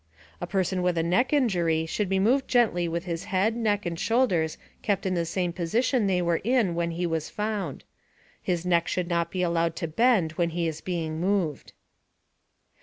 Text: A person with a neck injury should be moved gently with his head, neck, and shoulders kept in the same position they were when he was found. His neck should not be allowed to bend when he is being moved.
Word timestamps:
A 0.41 0.47
person 0.47 0.81
with 0.81 0.97
a 0.97 1.03
neck 1.03 1.31
injury 1.31 1.85
should 1.85 2.09
be 2.09 2.17
moved 2.17 2.47
gently 2.47 2.87
with 2.87 3.05
his 3.05 3.25
head, 3.25 3.55
neck, 3.55 3.85
and 3.85 3.99
shoulders 3.99 4.57
kept 4.81 5.05
in 5.05 5.13
the 5.13 5.27
same 5.27 5.53
position 5.53 6.07
they 6.07 6.23
were 6.23 6.41
when 6.43 6.89
he 6.89 7.05
was 7.05 7.29
found. 7.29 7.83
His 8.41 8.65
neck 8.65 8.87
should 8.87 9.07
not 9.07 9.29
be 9.29 9.43
allowed 9.43 9.75
to 9.75 9.87
bend 9.87 10.31
when 10.31 10.49
he 10.57 10.67
is 10.67 10.81
being 10.81 11.19
moved. 11.21 11.73